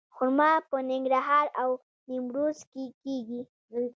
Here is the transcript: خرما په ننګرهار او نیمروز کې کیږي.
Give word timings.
خرما 0.15 0.51
په 0.69 0.77
ننګرهار 0.89 1.45
او 1.61 1.69
نیمروز 2.09 2.59
کې 2.71 2.85
کیږي. 3.01 3.41